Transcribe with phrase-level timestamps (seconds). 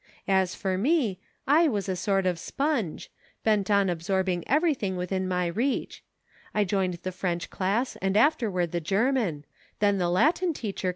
[0.27, 3.11] As for me, I was a sort of sponge,
[3.43, 6.03] bent on absorbing everything within my reach.
[6.55, 9.45] I joined the P'rench class and afterward the German;
[9.77, 10.89] then the Latin teacher EVOLUTION.